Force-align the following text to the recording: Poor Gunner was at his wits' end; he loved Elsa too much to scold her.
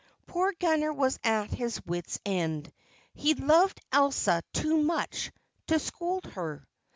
Poor 0.25 0.51
Gunner 0.53 0.91
was 0.91 1.19
at 1.23 1.51
his 1.51 1.79
wits' 1.85 2.19
end; 2.25 2.73
he 3.13 3.35
loved 3.35 3.79
Elsa 3.91 4.41
too 4.51 4.77
much 4.79 5.31
to 5.67 5.77
scold 5.77 6.23
her. 6.25 6.67